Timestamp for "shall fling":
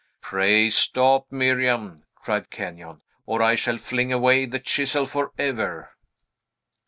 3.53-4.11